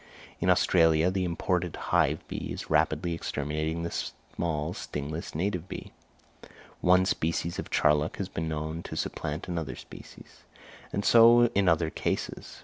[0.39, 5.91] In Australia the imported hive bee is rapidly exterminating the small, stingless native bee.
[6.79, 10.39] One species of charlock has been known to supplant another species;
[10.91, 12.59] and so in other cases.